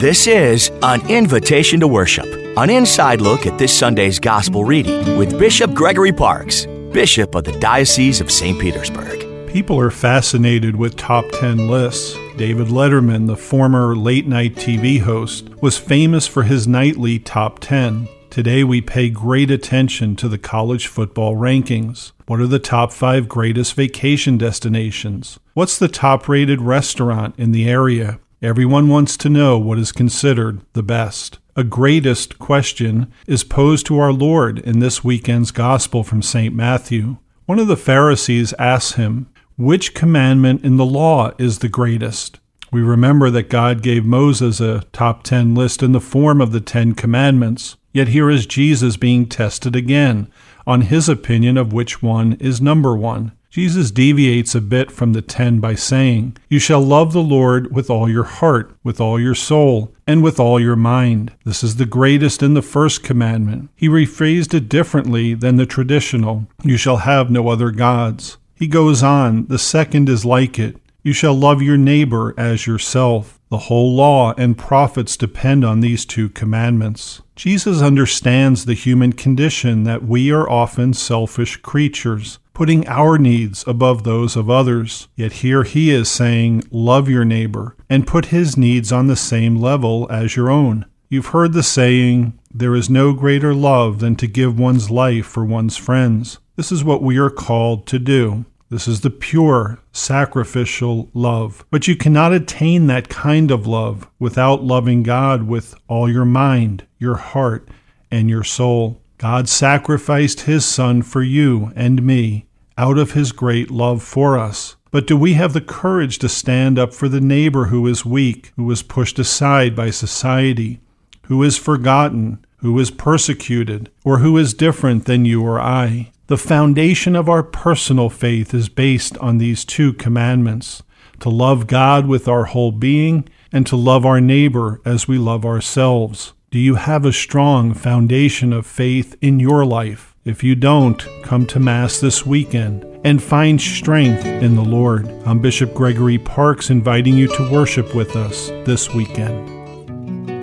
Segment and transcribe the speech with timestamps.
[0.00, 2.24] This is an invitation to worship,
[2.56, 7.52] an inside look at this Sunday's gospel reading with Bishop Gregory Parkes, Bishop of the
[7.60, 8.58] Diocese of St.
[8.58, 9.18] Petersburg.
[9.46, 12.14] People are fascinated with top 10 lists.
[12.38, 18.08] David Letterman, the former late night TV host, was famous for his nightly top 10.
[18.30, 22.12] Today we pay great attention to the college football rankings.
[22.24, 25.38] What are the top five greatest vacation destinations?
[25.52, 28.18] What's the top rated restaurant in the area?
[28.42, 31.38] Everyone wants to know what is considered the best.
[31.56, 36.54] A greatest question is posed to our Lord in this weekend's Gospel from St.
[36.54, 37.18] Matthew.
[37.44, 42.40] One of the Pharisees asks him, Which commandment in the law is the greatest?
[42.72, 46.62] We remember that God gave Moses a top 10 list in the form of the
[46.62, 47.76] Ten Commandments.
[47.92, 50.32] Yet here is Jesus being tested again
[50.66, 53.32] on his opinion of which one is number one.
[53.50, 57.90] Jesus deviates a bit from the ten by saying, You shall love the Lord with
[57.90, 61.32] all your heart, with all your soul, and with all your mind.
[61.44, 63.68] This is the greatest in the first commandment.
[63.74, 68.36] He rephrased it differently than the traditional, You shall have no other gods.
[68.54, 70.76] He goes on, The second is like it.
[71.02, 73.39] You shall love your neighbor as yourself.
[73.50, 77.20] The whole law and prophets depend on these two commandments.
[77.34, 84.04] Jesus understands the human condition that we are often selfish creatures putting our needs above
[84.04, 85.08] those of others.
[85.16, 89.56] Yet here he is saying, Love your neighbor, and put his needs on the same
[89.56, 90.84] level as your own.
[91.08, 95.42] You've heard the saying, There is no greater love than to give one's life for
[95.42, 96.38] one's friends.
[96.56, 98.44] This is what we are called to do.
[98.70, 101.64] This is the pure, sacrificial love.
[101.70, 106.86] But you cannot attain that kind of love without loving God with all your mind,
[106.96, 107.68] your heart,
[108.12, 109.02] and your soul.
[109.18, 112.46] God sacrificed his Son for you and me
[112.78, 114.76] out of his great love for us.
[114.92, 118.52] But do we have the courage to stand up for the neighbor who is weak,
[118.54, 120.80] who is pushed aside by society,
[121.24, 126.12] who is forgotten, who is persecuted, or who is different than you or I?
[126.26, 130.82] The foundation of our personal faith is based on these two commandments
[131.20, 135.44] to love God with our whole being and to love our neighbor as we love
[135.44, 136.32] ourselves.
[136.50, 140.14] Do you have a strong foundation of faith in your life?
[140.24, 145.08] If you don't, come to Mass this weekend and find strength in the Lord.
[145.24, 149.59] I'm Bishop Gregory Parkes inviting you to worship with us this weekend.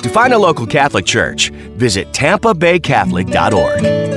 [0.07, 4.16] To find a local Catholic church, visit tampabaycatholic.org.